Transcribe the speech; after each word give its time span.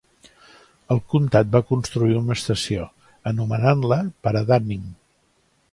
El 0.95 1.01
comtat 1.13 1.51
va 1.57 1.61
construir 1.73 2.17
una 2.21 2.35
estació, 2.41 2.89
anomenant-la 3.33 4.03
per 4.27 4.37
a 4.41 4.45
Dunning. 4.53 4.93